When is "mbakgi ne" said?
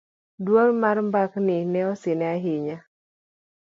1.07-1.81